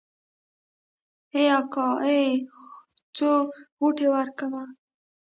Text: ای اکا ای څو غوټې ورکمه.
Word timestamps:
ای 1.33 1.45
اکا 1.59 1.87
ای 2.05 2.23
څو 3.15 3.31
غوټې 3.79 4.07
ورکمه. 4.13 4.63